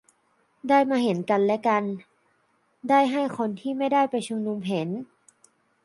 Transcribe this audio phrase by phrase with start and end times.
[0.69, 1.83] ได้มาเห็นกันและกัน
[2.89, 4.89] ได้ให้คนที่ไม่ได้ไปชุมนุมเห็น